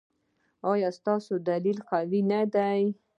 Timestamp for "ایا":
0.71-0.89